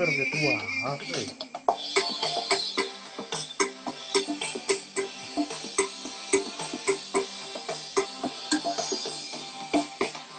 [0.00, 0.38] pero que tú
[0.86, 1.36] haces.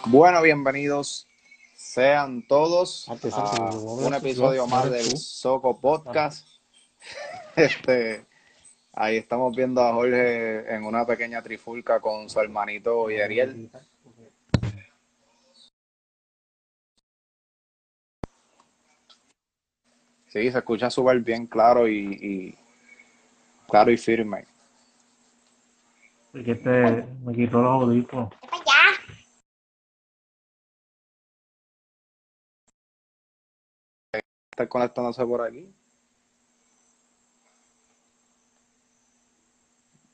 [0.06, 1.28] Bueno, bienvenidos
[1.76, 3.12] sean todos a
[3.72, 5.16] un episodio más del.
[5.16, 6.46] Soco Podcast.
[7.54, 8.24] Este,
[8.94, 13.70] ahí estamos viendo a Jorge en una pequeña trifulca con su hermanito Yeriel.
[20.32, 22.58] Sí, se escucha súper bien, claro y, y-
[23.68, 24.46] claro y firme.
[26.32, 28.32] Porque este me quitó los audífonos.
[34.50, 35.70] Está conectándose por aquí.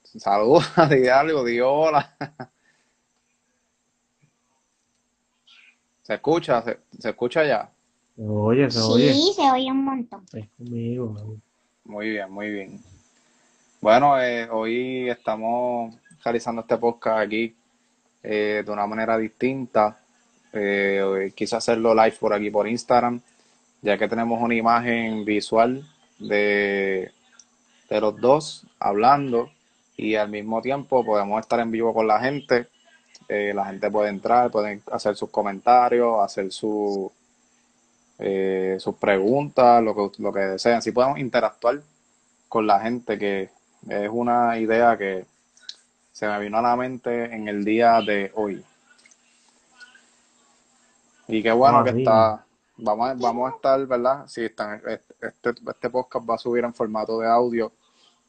[0.03, 2.17] Saludos, di algo, di hola.
[6.03, 7.71] Se escucha, se, se escucha ya.
[8.19, 9.15] Se oye, se oye.
[9.15, 10.25] Sí, se oye un montón.
[10.33, 11.37] Es conmigo.
[11.85, 12.81] Muy bien, muy bien.
[13.81, 15.95] Bueno, eh, hoy estamos
[16.25, 17.55] realizando este podcast aquí
[18.25, 20.01] eh, de una manera distinta.
[20.53, 23.21] Eh, quise hacerlo live por aquí por Instagram,
[23.83, 25.89] ya que tenemos una imagen visual
[26.19, 27.13] de,
[27.89, 29.49] de los dos hablando
[29.97, 32.67] y al mismo tiempo podemos estar en vivo con la gente.
[33.29, 37.13] Eh, la gente puede entrar, pueden hacer sus comentarios, hacer su,
[38.19, 40.83] eh, sus preguntas, lo que, lo que deseen.
[40.83, 41.81] Si podemos interactuar
[42.49, 43.51] con la gente, que
[43.89, 45.25] es una idea que
[46.13, 48.65] se me vino a la mente en el día de hoy.
[51.29, 52.45] Y qué bueno Ah, que está.
[52.79, 54.25] Vamos a, vamos a estar, ¿verdad?
[54.29, 54.81] Sí, están,
[55.21, 57.73] este, este podcast va a subir en formato de audio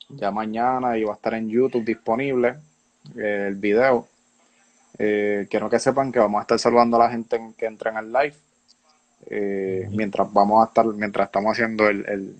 [0.10, 2.58] ya mañana y va a estar en YouTube disponible
[3.16, 4.08] eh, el video.
[4.98, 7.92] Eh, quiero que sepan que vamos a estar saludando a la gente en- que entra
[7.92, 8.36] en el live
[9.30, 12.36] eh, mientras vamos a estar, mientras estamos haciendo el, el,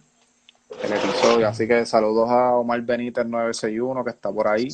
[0.84, 1.48] el episodio.
[1.48, 4.70] Así que saludos a Omar Benítez 961 que está por ahí.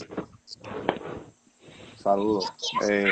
[1.98, 2.54] Saludos.
[2.90, 3.12] Eh,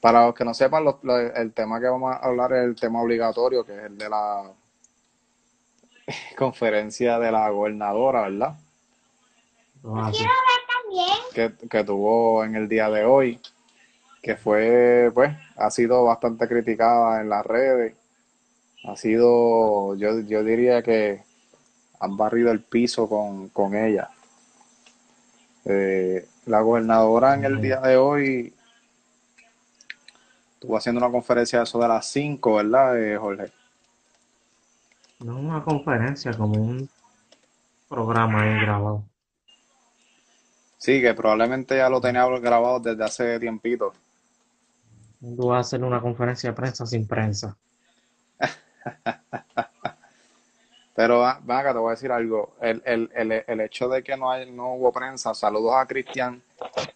[0.00, 2.76] para los que no sepan, los- lo- el tema que vamos a hablar es el
[2.76, 4.50] tema obligatorio, que es el de la
[6.36, 8.54] conferencia de la gobernadora, ¿verdad?
[9.82, 10.30] También.
[11.34, 13.40] que, que tuvo en el día de hoy,
[14.24, 17.94] que fue, pues, ha sido bastante criticada en las redes.
[18.84, 21.22] Ha sido, yo, yo diría que
[22.00, 24.08] han barrido el piso con, con ella.
[25.66, 28.54] Eh, la gobernadora en el día de hoy
[30.54, 33.52] estuvo haciendo una conferencia de eso de las 5, ¿verdad, eh, Jorge?
[35.20, 36.88] No una conferencia, como un
[37.90, 39.04] programa ahí grabado.
[40.78, 43.92] Sí, que probablemente ya lo tenía grabado desde hace tiempito.
[45.36, 47.56] Tú vas a hacer una conferencia de prensa sin prensa.
[50.94, 52.54] Pero ah, ven acá, te voy a decir algo.
[52.60, 56.42] El, el, el, el hecho de que no, hay, no hubo prensa, saludos a Cristian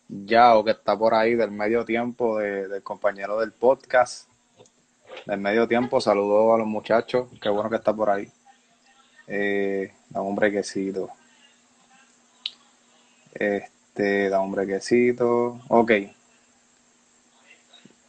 [0.08, 4.28] Yao, que está por ahí del medio tiempo, de- del compañero del podcast.
[5.26, 8.30] Del medio tiempo, saludos a los muchachos, qué bueno que está por ahí.
[9.26, 11.08] Eh, da un brequecito.
[13.34, 15.60] Este, da un brequecito.
[15.68, 15.92] Ok.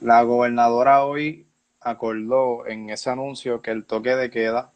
[0.02, 1.46] La gobernadora hoy
[1.82, 4.72] acordó en ese anuncio que el toque de queda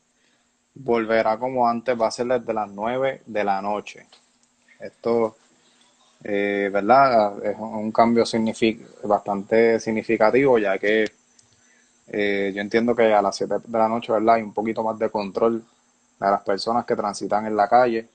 [0.75, 4.07] volverá como antes, va a ser desde las 9 de la noche.
[4.79, 5.37] Esto,
[6.23, 7.43] eh, ¿verdad?
[7.45, 11.11] Es un cambio signific- bastante significativo, ya que
[12.07, 14.35] eh, yo entiendo que a las 7 de la noche, ¿verdad?
[14.35, 15.59] Hay un poquito más de control
[16.19, 18.07] de las personas que transitan en la calle.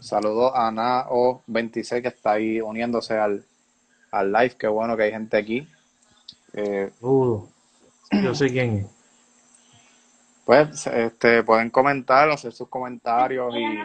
[0.00, 3.44] Saludos a NAO26 que está ahí uniéndose al,
[4.10, 4.56] al live.
[4.58, 5.68] Qué bueno que hay gente aquí.
[6.54, 7.48] Eh, Dudo.
[8.10, 8.86] Yo sé quién es.
[10.44, 13.82] Pues este, pueden comentar, hacer sus comentarios y,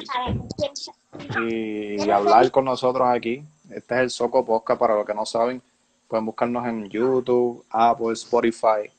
[2.05, 3.43] y hablar con nosotros aquí.
[3.69, 5.61] Este es el Soco Podcast, para los que no saben,
[6.07, 8.89] pueden buscarnos en YouTube, Apple, Spotify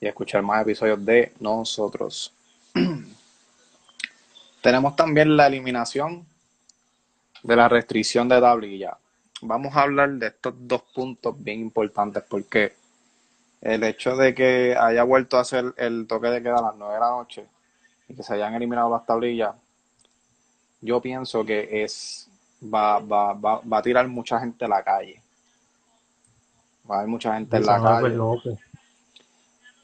[0.00, 2.32] y escuchar más episodios de nosotros.
[4.62, 6.26] Tenemos también la eliminación
[7.42, 8.96] de la restricción de tablilla.
[9.42, 12.74] Vamos a hablar de estos dos puntos bien importantes porque
[13.60, 16.94] el hecho de que haya vuelto a hacer el toque de queda a las 9
[16.94, 17.46] de la noche
[18.08, 19.54] y que se hayan eliminado las tablillas,
[20.80, 22.28] yo pienso que es
[22.62, 25.20] va, va, va, va a tirar mucha gente a la calle.
[26.88, 28.16] Va a haber mucha gente en la calle.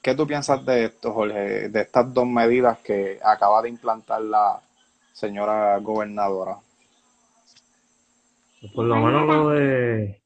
[0.01, 1.69] ¿Qué tú piensas de esto, Jorge?
[1.69, 4.61] De estas dos medidas que acaba de implantar la
[5.13, 6.57] señora gobernadora.
[8.71, 10.23] Por lo menos lo de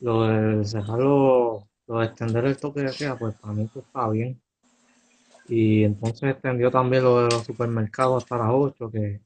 [0.00, 4.08] lo de cerrarlo, lo de extender el toque de queda, pues para mí pues, está
[4.08, 4.40] bien.
[5.48, 9.20] Y entonces extendió también lo de los supermercados hasta las 8, que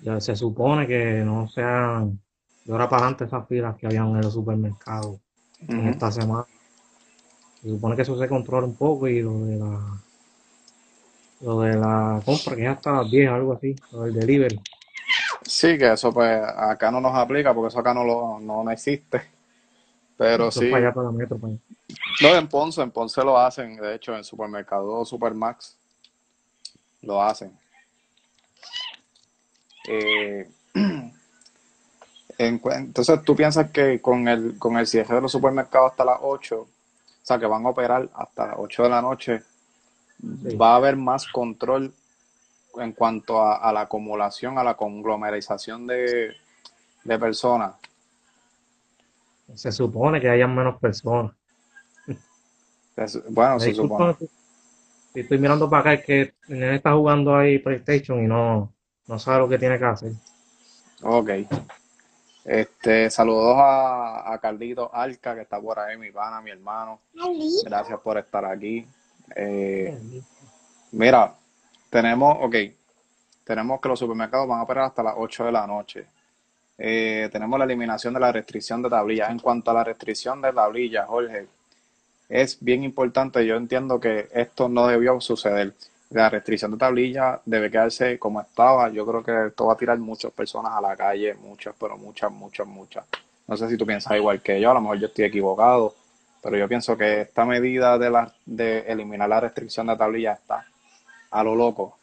[0.00, 2.20] ya se supone que no sean
[2.64, 5.18] de ahora para adelante esas filas que habían en los supermercados
[5.66, 6.46] en esta semana.
[7.60, 10.00] Se supone que eso se controla un poco y lo de la
[11.40, 14.60] lo de la compra que es hasta las 10, algo así, lo del delivery.
[15.46, 18.70] Sí, que eso pues acá no nos aplica porque eso acá no, lo, no, no
[18.70, 19.22] existe.
[20.16, 21.60] Pero Eso sí, para allá, para metro, para allá.
[22.22, 25.76] no, en Ponce, en Ponce lo hacen, de hecho, en supermercado Supermax
[27.02, 27.58] lo hacen.
[29.88, 31.12] Eh, en
[32.38, 36.60] entonces, ¿tú piensas que con el, con el cierre de los supermercados hasta las 8,
[36.60, 36.68] o
[37.22, 39.42] sea, que van a operar hasta las 8 de la noche,
[40.42, 40.56] Sí.
[40.56, 41.92] va a haber más control
[42.78, 46.34] en cuanto a, a la acumulación, a la conglomerización de,
[47.04, 47.74] de personas?
[49.54, 51.32] Se supone que hayan menos personas.
[53.28, 54.16] Bueno, se supone.
[55.12, 58.72] Si estoy mirando para acá, es que el nene está jugando ahí PlayStation y no,
[59.06, 60.12] no sabe lo que tiene que hacer.
[61.02, 61.30] Ok.
[62.44, 67.00] Este, saludos a, a Carlito Alca, que está por ahí, mi pana, mi hermano.
[67.64, 68.86] Gracias por estar aquí.
[69.34, 69.98] Eh,
[70.92, 71.34] mira,
[71.94, 72.56] tenemos, ok,
[73.44, 76.06] tenemos que los supermercados van a operar hasta las 8 de la noche.
[76.76, 79.30] Eh, tenemos la eliminación de la restricción de tablillas.
[79.30, 81.46] En cuanto a la restricción de tablillas, Jorge,
[82.28, 83.46] es bien importante.
[83.46, 85.72] Yo entiendo que esto no debió suceder.
[86.10, 88.88] La restricción de tablillas debe quedarse como estaba.
[88.88, 92.32] Yo creo que esto va a tirar muchas personas a la calle, muchas, pero muchas,
[92.32, 93.04] muchas, muchas.
[93.46, 95.94] No sé si tú piensas igual que yo, a lo mejor yo estoy equivocado,
[96.42, 100.66] pero yo pienso que esta medida de, la, de eliminar la restricción de tablillas está
[101.34, 101.98] a lo loco.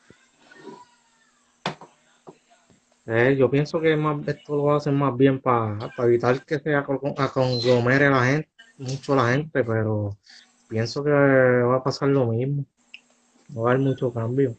[3.07, 8.09] Eh, yo pienso que más, esto lo hacen más bien para evitar que se aconglomere
[8.09, 10.15] la gente, mucho la gente, pero
[10.67, 12.65] pienso que va a pasar lo mismo.
[13.49, 14.53] No va a haber mucho cambio.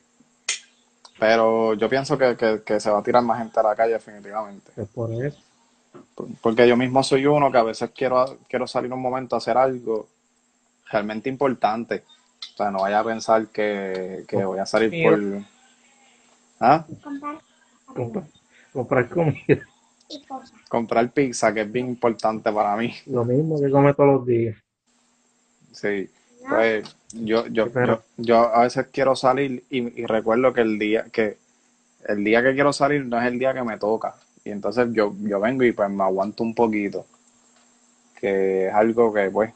[1.19, 3.93] Pero yo pienso que, que, que se va a tirar más gente a la calle
[3.93, 4.73] definitivamente.
[4.77, 5.39] Es por eso.
[6.41, 9.57] Porque yo mismo soy uno que a veces quiero, quiero salir un momento a hacer
[9.57, 10.09] algo
[10.91, 12.05] realmente importante.
[12.55, 15.43] O sea, no vaya a pensar que, que voy a salir por...
[16.61, 16.85] ¿Ah?
[17.03, 17.39] Comprar
[17.87, 18.25] Comprar,
[18.73, 19.67] comprar comida.
[20.09, 20.53] y cosas.
[20.69, 22.95] Comprar pizza, que es bien importante para mí.
[23.07, 24.57] Lo mismo que come todos los días.
[25.73, 26.09] Sí.
[26.49, 31.05] Pues yo, yo, yo, yo a veces quiero salir y, y recuerdo que el día
[31.13, 31.37] que
[32.07, 34.15] el día que quiero salir no es el día que me toca.
[34.45, 37.07] Y entonces yo, yo vengo y pues me aguanto un poquito.
[38.19, 39.53] Que es algo que pues.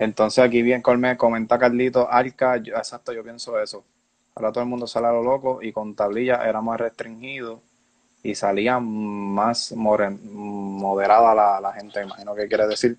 [0.00, 3.84] Entonces aquí bien me comenta Carlito, Arca, yo- exacto, yo pienso eso.
[4.34, 7.60] Ahora todo el mundo sale a lo loco y con tablilla era más restringido
[8.22, 12.98] y salía más moderada la, la gente, imagino que quiere decir.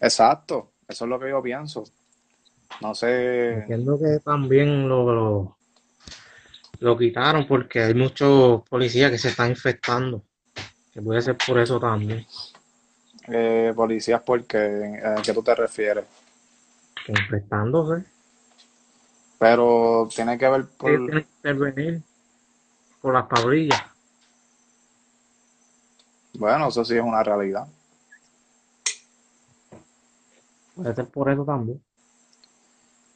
[0.00, 1.84] Exacto, eso es lo que yo pienso.
[2.80, 5.56] No sé, Entiendo que también lo, lo,
[6.80, 10.22] lo quitaron porque hay muchos policías que se están infectando.
[10.92, 12.26] Que puede ser por eso también.
[13.28, 14.58] eh, policías, porque
[15.04, 16.04] ¿a qué tú te refieres?
[17.08, 18.04] Que infectándose.
[19.38, 21.10] Pero tiene que ver por...
[21.10, 22.02] que intervenir
[23.00, 23.80] por las tablillas.
[26.34, 27.66] Bueno, eso sí es una realidad.
[30.74, 31.82] Puede ser por eso también.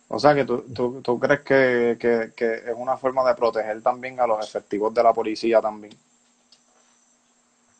[0.08, 3.82] O sea que tú, tú, tú crees que, que, que es una forma de proteger
[3.82, 5.94] también a los efectivos de la policía también.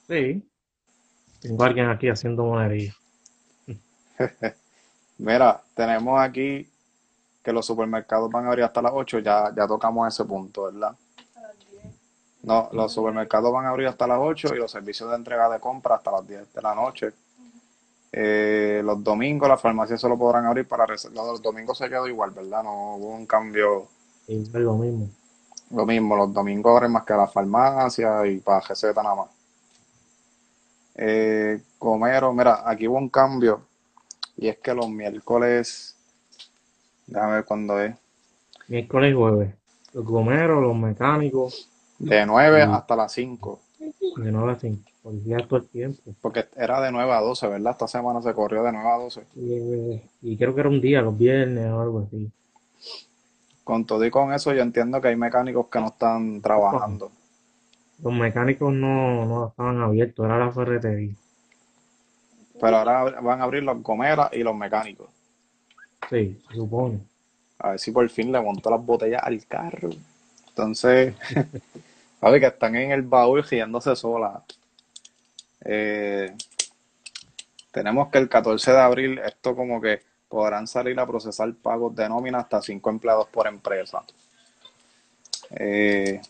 [0.08, 0.46] Sí.
[1.40, 2.94] Tengo alguien aquí haciendo monería.
[5.22, 6.68] Mira, tenemos aquí
[7.44, 10.96] que los supermercados van a abrir hasta las 8, ya, ya tocamos ese punto, ¿verdad?
[12.42, 15.60] No, los supermercados van a abrir hasta las 8 y los servicios de entrega de
[15.60, 17.12] compra hasta las 10 de la noche.
[18.10, 21.24] Eh, los domingos las farmacias solo podrán abrir para reservar.
[21.24, 22.64] Los domingos se quedó igual, ¿verdad?
[22.64, 23.86] No hubo un cambio.
[24.26, 25.08] Es lo mismo.
[25.70, 29.28] Lo mismo, los domingos abren más que las farmacias y para receta nada más.
[30.96, 33.62] Eh, Comero, mira, aquí hubo un cambio
[34.42, 35.96] y es que los miércoles,
[37.06, 37.94] déjame ver cuándo es,
[38.66, 39.54] Miércoles y jueves.
[39.92, 41.68] Los gomeros, los mecánicos,
[41.98, 42.74] de 9 Mm.
[42.74, 44.82] hasta las 5, de 9 a 5.
[45.02, 46.00] Policías todo el tiempo.
[46.20, 47.72] porque era de 9 a 12, ¿verdad?
[47.72, 49.24] Esta semana se corrió de 9 a 12.
[49.36, 52.28] Y, eh, y creo que era un día, los viernes o algo así.
[53.62, 57.12] Con todo y con eso, yo entiendo que hay mecánicos que no están trabajando.
[58.02, 61.14] Los mecánicos no, no estaban abiertos, era la ferretería.
[62.62, 65.08] Pero ahora van a abrir los gomeras y los mecánicos.
[66.08, 67.00] Sí, se supone.
[67.58, 69.90] A ver si por fin le montó las botellas al carro.
[70.46, 71.12] Entonces,
[72.20, 74.44] a ver que están en el baúl riéndose sola.
[75.64, 76.32] Eh,
[77.72, 82.08] tenemos que el 14 de abril, esto como que podrán salir a procesar pagos de
[82.08, 84.04] nómina hasta cinco empleados por empresa.
[85.50, 86.20] Eh,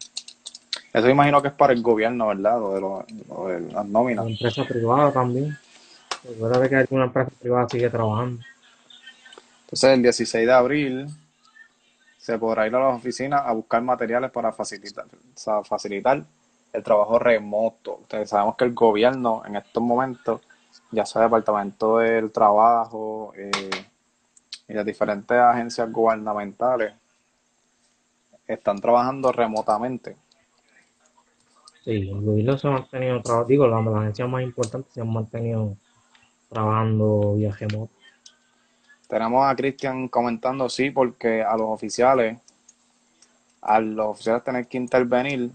[0.95, 2.59] eso imagino que es para el gobierno, ¿verdad?
[2.59, 4.27] Lo de, lo- lo de las La nóminas.
[4.27, 5.59] empresa privada también.
[6.25, 8.43] Recuerda que alguna empresa privada sigue trabajando.
[9.65, 11.07] Entonces, el 16 de abril
[12.19, 16.23] se podrá ir a las oficinas a buscar materiales para facilitar, o sea, facilitar
[16.73, 17.99] el trabajo remoto.
[18.03, 20.41] Ustedes sabemos que el gobierno en estos momentos,
[20.93, 23.71] ya sea el Departamento del Trabajo eh,
[24.69, 26.93] y las diferentes agencias gubernamentales,
[28.47, 30.17] están trabajando remotamente.
[31.85, 35.77] Sí, el gobierno se ha mantenido trabajando, digo, las agencias más importantes se han mantenido
[36.53, 37.93] trabajando vía remoto.
[39.09, 42.39] Tenemos a Cristian comentando, sí, porque a los oficiales,
[43.61, 45.51] a los oficiales tener que intervenir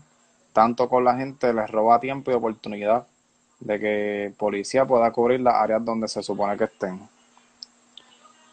[0.54, 3.06] tanto con la gente, les roba tiempo y oportunidad
[3.60, 7.00] de que policía pueda cubrir las áreas donde se supone que estén.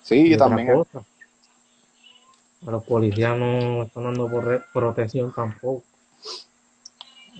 [0.02, 0.84] Sí, Y también
[2.66, 4.30] a los policías no están dando
[4.72, 5.82] protección tampoco.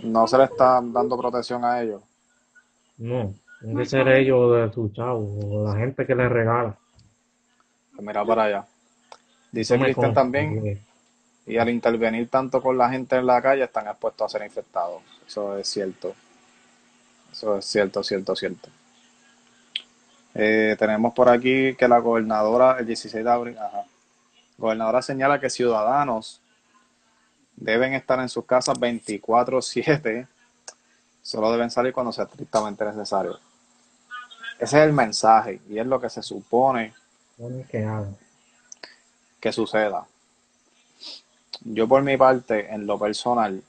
[0.03, 2.03] no se le está dando protección a ellos.
[2.99, 3.35] No,
[3.65, 6.77] tiene que ser ellos de sus chavos, o la gente que les regala.
[7.95, 8.67] Pues mira para allá.
[9.53, 10.79] Dice Cristian también, porque
[11.47, 15.03] y al intervenir tanto con la gente en la calle están expuestos a ser infectados.
[15.27, 16.15] Eso es cierto.
[17.31, 18.69] Eso es cierto, cierto, cierto.
[20.35, 23.85] Eh, tenemos por aquí que la gobernadora, el 16 de abril, ajá.
[24.57, 26.41] Gobernadora señala que ciudadanos
[27.57, 30.27] deben estar en sus casas 24/7,
[31.23, 33.39] solo deben salir cuando sea estrictamente necesario.
[34.65, 36.95] Ese es el mensaje y es lo que se supone
[39.39, 40.07] que suceda.
[41.65, 43.63] Yo por mi parte, en lo personal,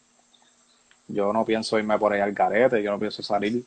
[1.10, 3.66] yo no pienso irme por ahí al garete, yo no pienso salir.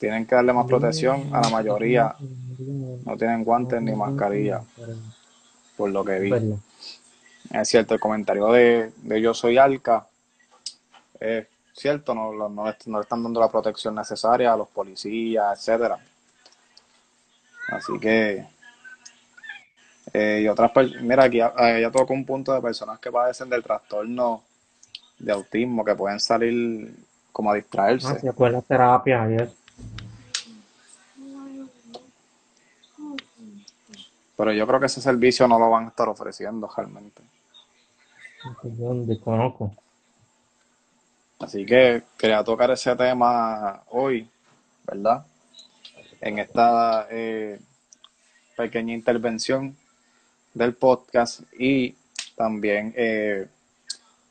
[0.00, 2.16] Tienen que darle más protección a la mayoría.
[3.04, 4.64] No tienen guantes ni mascarilla,
[5.76, 6.32] por lo que vi.
[7.52, 10.04] Es cierto, el comentario de, de Yo Soy Alca
[11.20, 14.68] es cierto, no, no, no le- no le están dando la protección necesaria a los
[14.68, 15.98] policías, etcétera.
[17.68, 18.46] Así que,
[20.12, 23.62] eh, y otras mira, aquí ya, ya tocó un punto de personas que padecen del
[23.62, 24.42] trastorno
[25.18, 26.94] de autismo, que pueden salir
[27.32, 28.20] como a Ah, distraerse.
[28.20, 29.54] se acuerda terapia y eso.
[34.36, 37.22] Pero yo creo que ese servicio no lo van a estar ofreciendo realmente.
[38.64, 39.72] Yo desconozco.
[41.42, 44.28] Así que quería tocar ese tema hoy,
[44.86, 45.26] ¿verdad?
[46.20, 47.58] En esta eh,
[48.56, 49.76] pequeña intervención
[50.54, 51.96] del podcast y
[52.36, 53.48] también eh,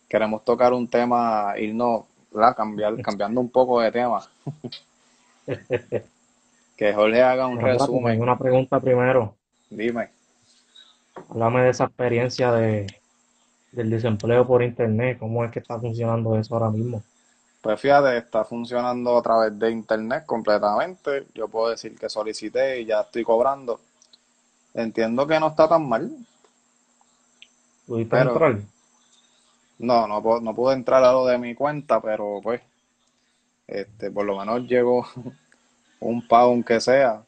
[0.07, 2.55] queremos tocar un tema, irnos, ¿verdad?
[2.55, 4.25] Cambiar, cambiando un poco de tema.
[6.77, 8.21] Que Jorge haga un Pero resumen.
[8.21, 9.35] una pregunta primero.
[9.69, 10.09] Dime.
[11.29, 13.00] Háblame de esa experiencia de,
[13.71, 15.17] del desempleo por internet.
[15.19, 17.03] ¿Cómo es que está funcionando eso ahora mismo?
[17.61, 21.27] Pues fíjate, está funcionando a través de internet completamente.
[21.33, 23.79] Yo puedo decir que solicité y ya estoy cobrando.
[24.73, 26.11] Entiendo que no está tan mal.
[27.85, 28.59] ¿Pudiste Pero- entrar?
[29.77, 32.61] No, no, no pude entrar a lo de mi cuenta, pero pues,
[33.67, 35.05] este, por lo menos llegó
[35.99, 37.23] un pago, aunque sea.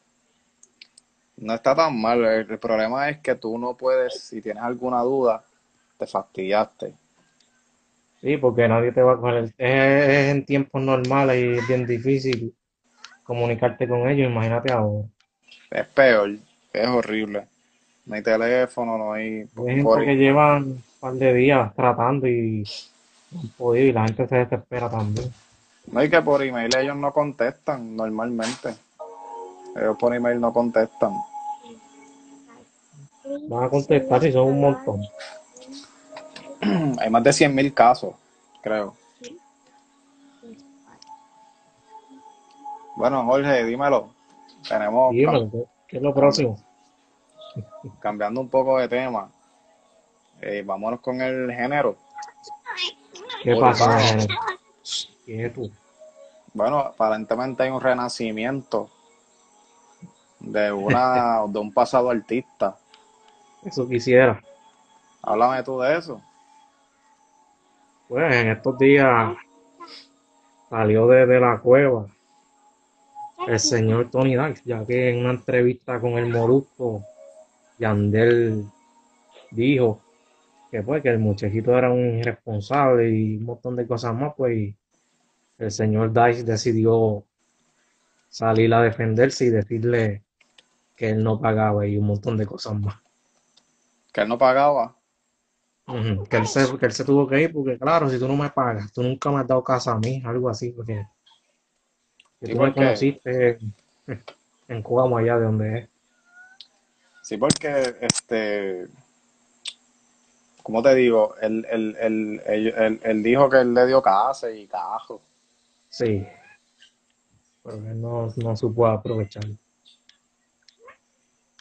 [1.36, 2.24] No está tan mal.
[2.24, 5.42] El problema es que tú no puedes, si tienes alguna duda,
[5.98, 6.94] te fastidiaste.
[8.20, 9.44] Sí, porque nadie te va a coger.
[9.44, 12.54] Es, es en tiempos normales y es bien difícil
[13.22, 14.30] comunicarte con ellos.
[14.30, 15.06] Imagínate ahora.
[15.70, 16.30] Es peor,
[16.72, 17.46] es horrible.
[18.06, 19.46] No hay teléfono, no hay...
[19.56, 22.64] Hay gente que llevan un par de días tratando y
[23.30, 25.32] no han podido y la gente se desespera también.
[25.86, 28.74] No hay que por email ellos no contestan normalmente.
[29.76, 31.12] Ellos por email no contestan.
[33.48, 35.00] Van a contestar si son un montón.
[36.98, 38.14] Hay más de 100.000 casos,
[38.62, 38.94] creo.
[42.96, 44.10] Bueno, Jorge, dímelo.
[44.68, 45.50] Tenemos Dímelo,
[45.86, 46.58] ¿qué, es lo próximo?
[48.00, 49.30] cambiando un poco de tema.
[50.40, 51.96] Eh, vámonos con el género.
[53.42, 53.96] ¿Qué pasa?
[53.96, 54.26] nene?
[55.26, 55.70] ¿Qué es tú?
[56.52, 58.90] Bueno, aparentemente hay un renacimiento
[60.40, 62.76] de una de un pasado artista.
[63.64, 64.40] Eso quisiera.
[65.22, 66.20] Háblame tú de eso.
[68.08, 69.36] Pues en estos días
[70.68, 72.06] salió desde la cueva
[73.46, 77.04] el señor Tony Dax, ya que en una entrevista con el Molusco,
[77.78, 78.64] Yandel
[79.50, 80.00] dijo
[80.70, 84.74] que pues que el muchachito era un irresponsable y un montón de cosas más, pues
[85.58, 87.24] el señor Dice decidió
[88.28, 90.22] salir a defenderse y decirle
[90.96, 92.96] que él no pagaba y un montón de cosas más.
[94.12, 94.96] Que él no pagaba.
[96.28, 98.50] Que él se, que él se tuvo que ir porque, claro, si tú no me
[98.50, 101.06] pagas, tú nunca me has dado casa a mí, algo así, porque
[102.40, 103.58] que Sí, tú me conociste
[104.68, 105.88] en Coamo, allá de donde es.
[107.22, 108.86] sí, porque, este,
[110.62, 111.36] ¿cómo te digo?
[111.40, 115.20] Él, él, él- él dijo que él le dio casa y cajo.
[115.88, 116.26] Sí,
[117.64, 119.42] pero él no, no supo aprovechar.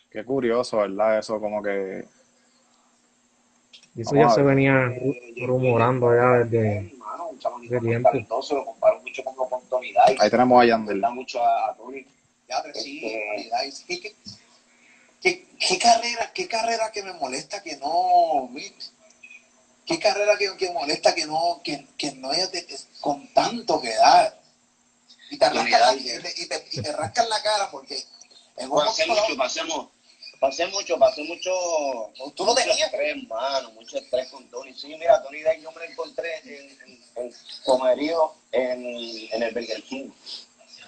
[0.10, 1.20] Qué curioso, ¿verdad?
[1.20, 2.08] Eso como que,
[3.96, 4.56] Y eso ya vamos a se ver.
[4.56, 6.94] venía Eh, rumorando allá desde,
[7.62, 8.10] desde tiempo.
[8.10, 9.36] talentoso, lo comparo mucho con,
[9.70, 11.02] Tony Ahí tenemos a Yandel.
[11.12, 12.06] mucho a, Tony.
[12.50, 13.86] Ya, pero sí, Tony Dice.
[13.88, 14.16] ¿Qué, qué,
[15.22, 18.50] qué, qué carrera, qué carrera que me molesta que no,
[19.86, 22.66] qué carrera que, que molesta que no, que, que no haya de-
[23.02, 24.40] con tanto que dar.
[25.30, 28.04] Y te arrancan la, y te, y te, y te rascan la cara porque
[28.58, 29.92] en mucho, dado,
[30.44, 31.52] pasé, mu- pasé mucho, pasé mucho,
[32.36, 32.94] tú mucho tenías.
[32.94, 34.74] estrés, mano, mucho estrés con Tony.
[34.74, 37.34] Sí, mira, Tony Dice yo me lo encontré en, en, en
[37.66, 38.86] Comerío, en,
[39.32, 40.10] en el Burger King.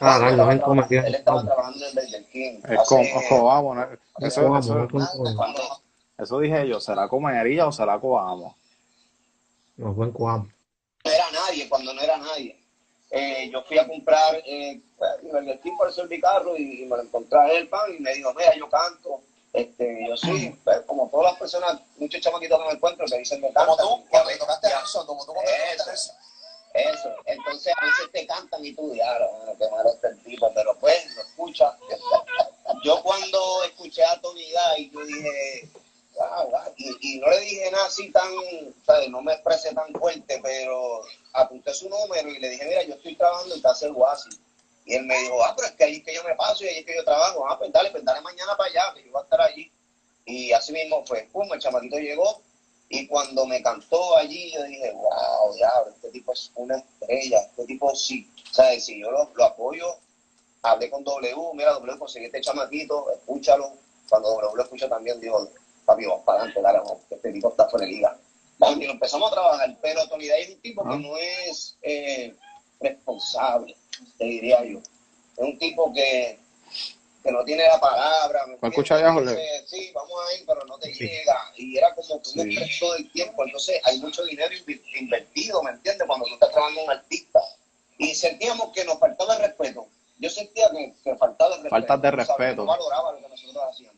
[0.02, 3.30] Ah, Él no, no estaba, en él estaba trabajando en Burger King Es como, hace,
[3.30, 3.88] Coamo, ¿no?
[4.20, 4.58] Eso, no
[6.40, 8.56] dije yo, ¿será comería o será Coamo?
[9.78, 10.48] no fue en Coamo.
[11.06, 12.60] no era nadie, cuando no era nadie.
[13.12, 14.82] Eh, yo fui a comprar eh,
[15.48, 18.02] el King por eso mi carro y, y me lo encontré a él, pan, y
[18.02, 19.22] me dijo, mira, yo canto.
[19.56, 23.40] Este, yo sí, pues, como todas las personas, muchos chamaquitos que me encuentro que dicen
[23.40, 26.12] Como cantan, tú, y a cuando tocaste Nelson, como tú cuando eso,
[26.74, 27.10] eso.
[27.26, 30.76] Entonces a veces te cantan y tú, diablo, mano, qué malo está el tipo, pero
[30.78, 31.78] pues, lo escucha.
[32.84, 35.70] Yo cuando escuché a Tony Day, yo dije,
[36.16, 38.30] wow, wow, y, y no le dije nada así tan,
[38.86, 39.10] ¿sabes?
[39.10, 43.16] no me expresé tan fuerte, pero apunté su número y le dije, mira, yo estoy
[43.16, 44.30] trabajando en casa del Guasi.
[44.86, 46.68] Y él me dijo, ah, pero es que ahí es que yo me paso y
[46.68, 47.46] ahí es que yo trabajo.
[47.50, 49.72] Ah, pues dale, pues dale mañana para allá, que yo voy a estar allí.
[50.26, 52.42] Y así mismo fue, pum, el chamaquito llegó
[52.90, 57.66] y cuando me cantó allí, yo dije, wow, diablo, este tipo es una estrella, este
[57.66, 58.86] tipo sí, ¿sabes?
[58.86, 59.88] Si yo lo, lo apoyo,
[60.62, 63.74] hablé con W, mira, W, conseguí este chamaquito, escúchalo.
[64.08, 65.50] Cuando W lo escucha también, digo,
[65.86, 68.18] papi, vamos para adelante, dale, vamos, que este tipo está fuera de liga.
[68.60, 71.78] Vamos, y lo empezamos a trabajar, pero Tony Day es un tipo que no es
[71.82, 72.36] eh,
[72.80, 73.76] responsable,
[74.18, 74.80] te diría yo.
[74.80, 76.40] Es un tipo que,
[77.24, 78.56] que no tiene la palabra, ¿me
[79.36, 81.52] dice, sí, vamos a ir, pero no te Sí, llega.
[81.58, 82.80] Y era como que un Sí.
[82.80, 83.44] todo el tiempo.
[83.46, 84.54] Entonces hay mucho dinero
[85.00, 86.06] invertido, ¿me entiendes?
[86.08, 87.40] Cuando tú estás trabajando en un artista.
[87.98, 89.88] Y sentíamos que nos faltaba el respeto.
[90.20, 92.66] Yo sentía que, que faltaba el Faltas de respeto, no respeto.
[92.66, 93.96] valoraba lo que nosotros hacíamos.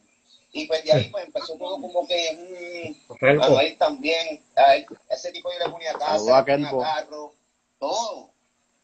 [0.53, 4.85] Y pues de ahí pues empezó todo como que, mm, Kelpo, Manuel también, a él-
[5.09, 7.33] ese tipo yo le ponía casa, a le ponía carro,
[7.79, 8.31] todo,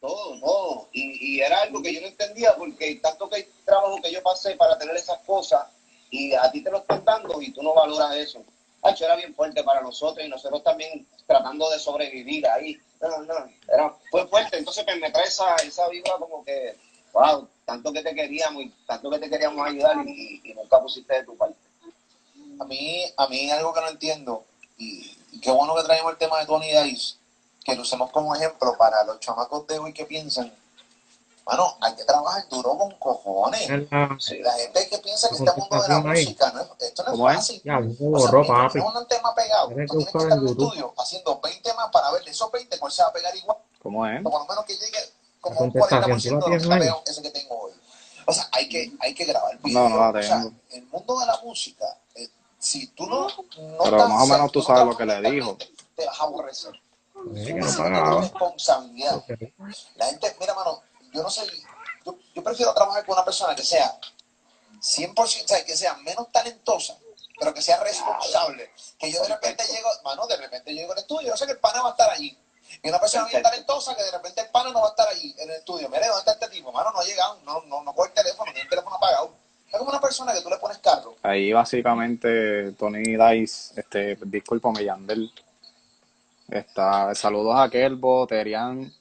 [0.04, 0.88] todo, todo.
[0.92, 4.54] Y, y era algo que yo no entendía porque tanto que trabajo que yo pasé
[4.56, 5.66] para tener esas cosas
[6.10, 8.44] y a ti te lo están dando y tú no valoras eso.
[8.82, 12.78] Hacho, era bien fuerte para nosotros y nosotros también tratando de sobrevivir ahí.
[13.00, 13.34] No, no,
[13.72, 14.58] era, fue fuerte.
[14.58, 16.76] Entonces pues, me trae esa, esa vibra como que,
[17.14, 21.24] wow, tanto que te queríamos y tanto que te queríamos ayudar y, nunca pusiste de
[21.24, 21.56] tu parte.
[22.60, 24.44] A mí, a mí algo que no entiendo,
[24.76, 27.16] y, y qué bueno que traemos el tema de Tony Dice,
[27.64, 30.52] que lo usemos como ejemplo para los chamacos de hoy que piensan,
[31.44, 33.62] bueno, hay que trabajar duro con cojones.
[33.68, 34.38] es la, Sí.
[34.38, 37.30] La gente que piensa que este mundo de la música, no es- esto no ¿Cómo
[37.30, 37.40] es es?
[37.40, 37.62] fácil.
[37.64, 40.38] Ya, no O sea, tienes un tema pegado, tú tienes que buscar estar en en
[40.38, 40.64] el YouTube.
[40.68, 43.58] estudio haciendo 20 más para ver de esos 20 cuál se va a pegar igual,
[43.82, 44.20] ¿Cómo es?
[44.24, 44.98] o por lo menos que llegue
[45.40, 47.72] como un contestación, ¿tú 40% la de lo que está pegado ese que tengo hoy.
[48.26, 51.26] O sea, hay que, hay que grabar No, no la O sea, el mundo de
[51.26, 53.44] la música, eh, si tú no, no
[53.84, 55.58] Pero estás, más o menos tú no sabes lo que le dijo.
[55.94, 56.72] te vas a aborrecer.
[57.24, 58.20] No pagaba.
[58.20, 59.24] responsabilidad.
[59.96, 60.82] La gente, mira, mano,
[61.12, 61.42] yo no sé,
[62.04, 63.98] yo, yo prefiero trabajar con una persona que sea
[64.80, 66.96] 100%, o sea, que sea menos talentosa,
[67.38, 68.70] pero que sea responsable.
[68.98, 71.58] Que yo de repente llego, mano, de repente llego al estudio, yo sé que el
[71.58, 72.36] pana va a estar allí.
[72.82, 75.34] Y una persona bien talentosa que de repente el pana no va a estar allí
[75.38, 75.88] en el estudio.
[75.88, 76.72] Mire, ¿dónde está este tipo?
[76.72, 79.34] Mano, no ha llegado, no, no, no coge el teléfono, tiene el teléfono apagado.
[79.70, 81.16] Es como una persona que tú le pones carro.
[81.22, 85.32] Ahí básicamente Tony Dice, este, discúlpame, Yandel.
[86.48, 88.92] Está, saludos a Kelbo, Terian,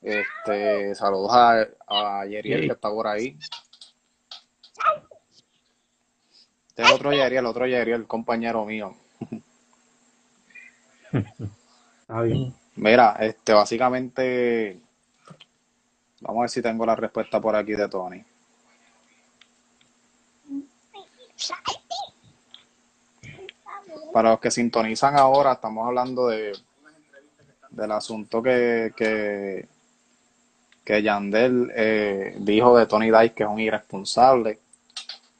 [0.00, 3.36] este, saludos a, a Yeriel que está por ahí.
[6.68, 8.94] Este es otro Yeriel, otro Yeriel, compañero mío.
[12.00, 12.54] Está bien.
[12.76, 14.80] Mira, este, básicamente,
[16.20, 18.24] vamos a ver si tengo la respuesta por aquí de Tony.
[24.12, 26.52] Para los que sintonizan ahora, estamos hablando de
[27.70, 29.66] del asunto que, que,
[30.84, 34.58] que Yandel eh, dijo de Tony Dice que es un irresponsable.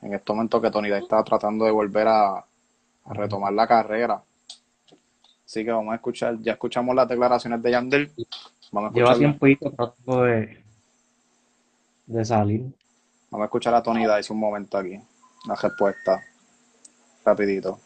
[0.00, 4.22] En este momento que Tony Dice está tratando de volver a, a retomar la carrera.
[5.44, 8.10] Así que vamos a escuchar, ya escuchamos las declaraciones de Yandel.
[8.72, 10.64] Vamos a Lleva tiempo tratando de,
[12.06, 12.62] de salir.
[13.30, 14.98] vamos a escuchar a Tony Dice un momento aquí.
[15.46, 16.22] La respuesta.
[17.24, 17.78] Rapidito.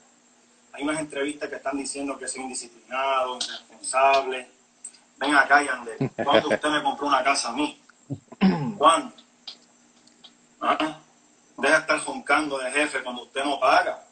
[0.77, 4.51] Hay unas entrevistas que están diciendo que soy indisciplinado, irresponsable.
[5.17, 6.11] Ven acá, Yandel.
[6.23, 7.81] ¿Cuándo usted me compró una casa a mí?
[8.77, 9.17] ¿Cuándo?
[10.61, 10.99] ¿Ah?
[11.57, 14.05] Deja de estar roncando de jefe cuando usted no paga.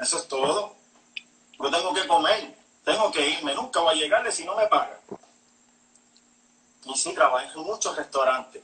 [0.00, 0.74] Eso es todo.
[1.60, 4.98] Yo tengo que comer, tengo que irme, nunca voy a llegarle si no me paga.
[6.86, 8.62] Y sí, trabajé en muchos restaurantes.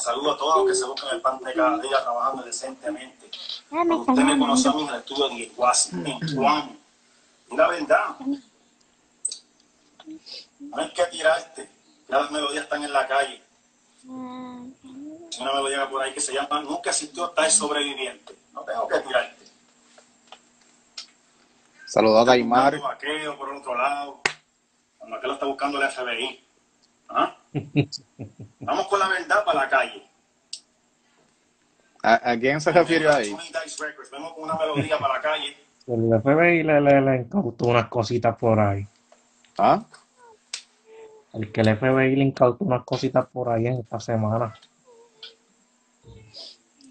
[0.00, 3.30] Saludo a todos los que se buscan el pan de cada día trabajando decentemente.
[3.70, 6.36] Ah, me Cuando están usted me conoció a mí en el estudio de Iguasi, en
[6.36, 6.78] Juan.
[7.50, 8.16] Y la verdad,
[10.58, 11.68] no hay que tirarte.
[12.08, 13.42] Ya las melodías están en la calle.
[14.08, 14.62] Ah,
[15.40, 18.34] una melodía por ahí que se llama Nunca existió tal sobreviviente.
[18.54, 19.44] No tengo que tirarte.
[21.86, 22.80] Saludos a Daimar.
[22.80, 24.20] Por otro lado.
[24.96, 26.49] Cuando aquel lo está buscando el FBI.
[27.10, 27.36] ¿Ah?
[28.60, 30.02] Vamos con la verdad para la calle.
[32.02, 33.36] ¿A, a quién se refirió ahí?
[34.12, 35.56] Vemos con una melodía para la calle.
[35.86, 38.86] El FBI le, le, le incautó unas cositas por ahí.
[39.58, 39.82] ¿Ah?
[41.32, 44.54] El que el FBI le incautó unas cositas por ahí en esta semana.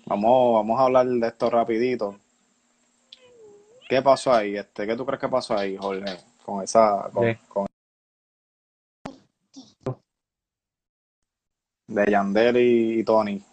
[0.05, 2.17] Vamos, vamos a hablar de esto rapidito.
[3.87, 4.55] ¿Qué pasó ahí?
[4.57, 6.17] Este, ¿qué tú crees que pasó ahí, Jorge?
[6.45, 7.67] Con esa, con, con-
[11.89, 13.43] de Yandel y, y Tony.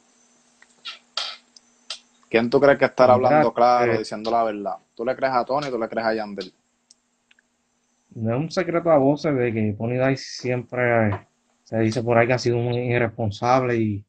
[2.29, 4.77] ¿Quién tú crees que estará hablando claro, eh, diciendo la verdad?
[4.95, 6.53] ¿Tú le crees a Tony o tú le crees a Yandel?
[8.15, 11.27] No es un secreto a voces de que Tony Dice siempre eh,
[11.65, 14.05] se dice por ahí que ha sido muy irresponsable y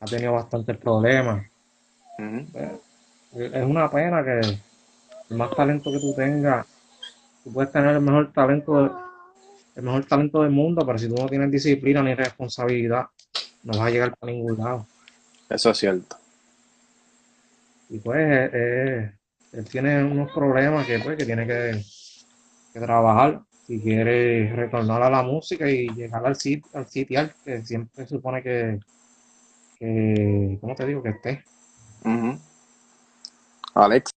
[0.00, 1.46] ha tenido bastantes problemas.
[2.54, 2.78] Eh,
[3.54, 4.40] Es una pena que
[5.30, 6.66] el más talento que tú tengas,
[7.44, 8.86] tú puedes tener el mejor talento,
[9.76, 13.06] el mejor talento del mundo, pero si tú no tienes disciplina ni responsabilidad,
[13.62, 14.86] no vas a llegar para ningún lado.
[15.48, 16.16] Eso es cierto.
[17.88, 19.12] Y pues eh,
[19.52, 21.82] él tiene unos problemas que, pues, que tiene que,
[22.72, 27.62] que trabajar si quiere retornar a la música y llegar al sitio, al sitial que
[27.62, 28.80] siempre supone que,
[29.78, 31.02] que, ¿cómo te digo?
[31.02, 31.44] Que esté.
[32.04, 32.38] Ujú.
[33.74, 34.10] Alex.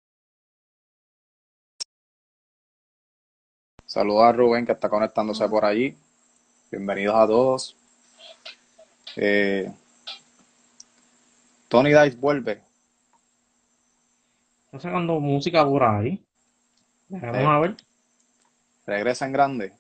[3.85, 5.97] Saludos a Rubén que está conectándose por allí.
[6.71, 7.80] Bienvenidos a todos.
[9.15, 9.71] Eh,
[11.67, 12.61] Tony Dice vuelve.
[14.65, 16.23] Está sacando música por ahí.
[17.09, 17.45] Vamos Eh.
[17.45, 17.75] a ver.
[18.85, 19.73] Regresa en grande.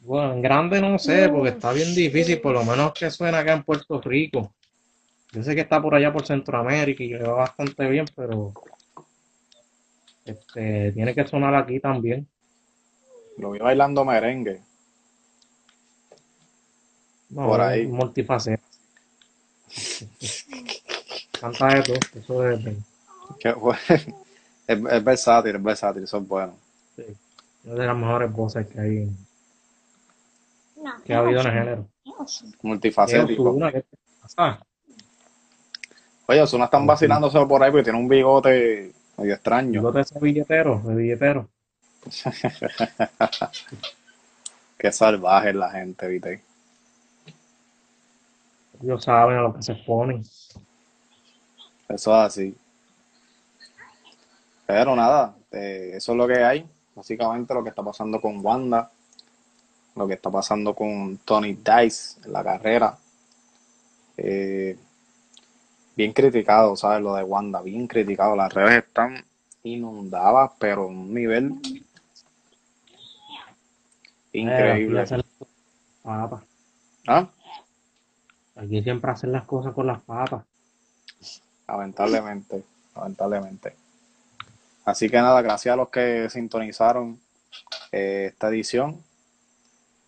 [0.00, 3.52] Bueno, en grande no sé, porque está bien difícil, por lo menos que suena acá
[3.54, 4.54] en Puerto Rico.
[5.32, 8.52] Yo sé que está por allá por Centroamérica y que le va bastante bien, pero
[10.24, 12.26] este, tiene que sonar aquí también.
[13.38, 14.62] Lo vi bailando merengue.
[17.30, 17.86] No, Por ahí.
[17.86, 18.62] multifacético.
[21.40, 22.76] Canta de todo, eso es, de-
[23.40, 23.78] Qué bueno.
[24.68, 26.56] Es, es versátil, es versátil, eso es bueno.
[26.96, 27.04] sí,
[27.66, 29.16] una de las mejores voces que hay, en-
[30.82, 31.86] No, que ha habido en el género.
[32.24, 32.46] Eso.
[32.50, 33.56] ¿Qué Multifacético.
[36.28, 39.70] Oye, Osuna están vacilándose por ahí porque tiene un bigote medio extraño.
[39.70, 41.48] Bigote de billetero, de billetero.
[44.78, 46.42] Qué salvaje es la gente, ¿viste?
[48.82, 50.22] Ellos saben a lo que se ponen.
[51.88, 52.56] Eso es así.
[54.66, 56.68] Pero nada, eh, eso es lo que hay.
[56.94, 58.90] Básicamente lo que está pasando con Wanda,
[59.94, 62.98] lo que está pasando con Tony Dice en la carrera.
[64.16, 64.76] Eh,
[65.94, 67.02] bien criticado, ¿sabes?
[67.02, 68.34] Lo de Wanda, bien criticado.
[68.34, 69.24] Las redes están
[69.62, 71.52] inundadas, pero a un nivel
[74.32, 75.06] Eh, increíble.
[75.06, 75.24] las
[76.02, 76.42] patas.
[77.06, 77.28] ¿Ah?
[78.56, 80.44] Aquí siempre hacen las cosas con las patas.
[81.68, 82.62] Lamentablemente,
[82.94, 83.74] lamentablemente.
[84.84, 87.18] Así que nada, gracias a los que sintonizaron
[87.92, 89.02] eh, esta edición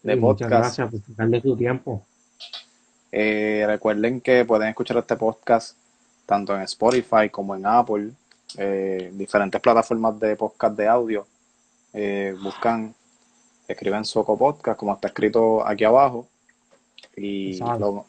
[0.03, 0.63] de Sí, muchas podcast.
[0.63, 2.07] gracias por sacarle su tiempo.
[3.11, 5.77] Eh, recuerden que pueden escuchar este podcast
[6.27, 8.11] tanto en Spotify como en Apple,
[8.59, 11.27] eh, diferentes plataformas de podcast de audio.
[11.93, 12.95] Eh, buscan,
[13.67, 16.29] escriben Soco Podcast, como está escrito aquí abajo,
[17.17, 18.05] y lo,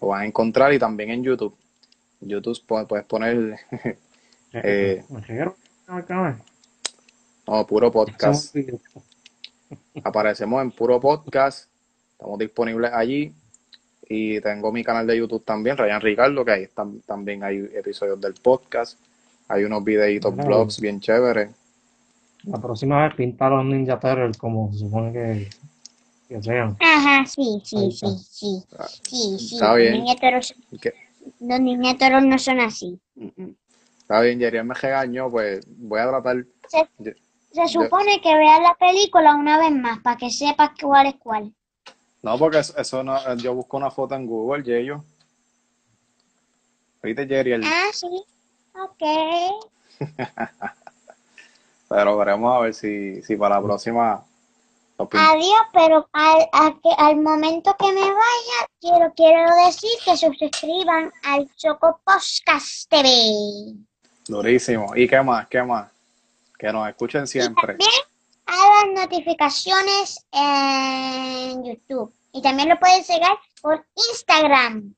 [0.00, 1.54] lo van a encontrar y también en YouTube.
[2.20, 3.56] YouTube pu- puedes poner
[4.52, 5.04] Eh.
[5.26, 5.54] Reguero,
[5.86, 6.36] acá,
[7.46, 8.54] no, puro podcast.
[10.04, 11.68] Aparecemos en puro podcast
[12.12, 13.32] Estamos disponibles allí.
[14.08, 18.20] Y tengo mi canal de YouTube también, Ryan Ricardo, que ahí están, también hay episodios
[18.20, 18.98] del podcast.
[19.48, 20.46] Hay unos videitos, Nice.
[20.48, 21.50] vlogs bien chéveres.
[22.44, 25.48] La próxima vez pinta a los Ninja Turtles como se supone que,
[26.30, 26.76] que sean.
[26.80, 28.64] Ajá, sí, sí, sí, sí.
[29.02, 29.54] Sí, sí.
[29.56, 30.04] Está Los bien.
[31.40, 33.00] los niños toros no son así.
[33.98, 36.44] Está bien, Jerry me regañó, pues voy a tratar.
[36.68, 37.12] Se, Yo-
[37.52, 41.52] se supone que veas la película una vez más para que sepas cuál es cuál.
[42.22, 45.02] No, porque eso, eso no, yo busco una foto en Google, Yeyo.
[47.02, 47.52] ¿Viste, Jerry?
[47.54, 48.06] El- Ah, sí.
[48.80, 49.02] Ok.
[51.88, 54.24] Pero veremos a ver si, si para la próxima
[55.12, 56.48] Adiós, pero al,
[56.98, 63.74] al momento que me vaya, quiero, quiero decir que suscriban al Choco Podcast TV.
[64.26, 64.94] Durísimo.
[64.94, 65.46] ¿Y qué más?
[65.48, 65.90] ¿Qué más?
[66.58, 67.76] Que nos escuchen Y siempre.
[67.78, 67.90] también
[68.46, 72.12] a las notificaciones en YouTube.
[72.32, 73.26] Y también lo pueden seguir
[73.62, 74.94] por Instagram.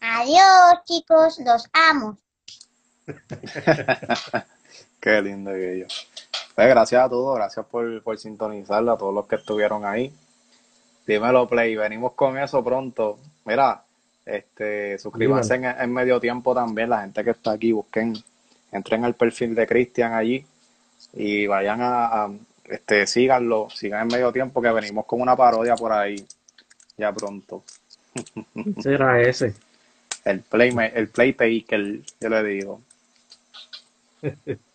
[0.00, 2.18] Adiós, chicos, los amo.
[5.00, 5.86] Qué lindo que yo.
[6.54, 10.12] Pues gracias a todos, gracias por, por sintonizarla, a todos los que estuvieron ahí.
[11.06, 13.18] Dímelo, Play, venimos con eso pronto.
[13.46, 13.82] Mira,
[14.26, 18.14] este, suscríbanse en, en medio tiempo también, la gente que está aquí, busquen,
[18.70, 20.44] entren al perfil de Cristian allí
[21.14, 22.30] y vayan a, a,
[22.64, 26.24] este, síganlo, sigan en medio tiempo que venimos con una parodia por ahí,
[26.98, 27.64] ya pronto.
[28.80, 29.54] Será ese.
[30.24, 32.80] El play, el playtaker, yo le digo.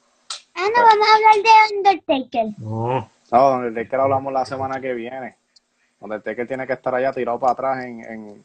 [0.75, 2.45] No, vamos a hablar de Undertaker.
[2.59, 5.35] No, No, donde el Taker hablamos la semana que viene.
[5.99, 8.43] Donde el Taker tiene que estar allá tirado para atrás en, en,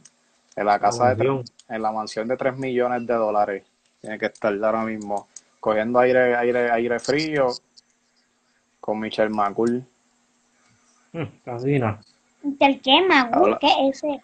[0.57, 3.65] en la casa de tres- en la mansión de 3 millones de dólares.
[4.01, 5.29] Tiene que estar ahora mismo
[5.61, 7.49] cogiendo aire, aire, aire frío
[8.81, 9.85] con Michelle McCool.
[11.13, 12.01] mm, casi nada.
[13.45, 14.23] ¿El qué, es ese?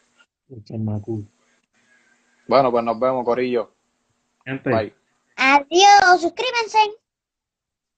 [0.49, 1.23] Michel Macu.
[2.49, 3.73] Bueno, pues nos vemos, Corillo.
[4.45, 4.95] Gente, Bye.
[5.37, 6.79] Adiós, suscríbanse.